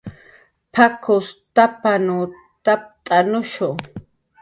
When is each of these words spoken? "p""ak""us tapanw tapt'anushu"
"p""ak""us 0.73 1.27
tapanw 1.55 2.19
tapt'anushu" 2.65 3.69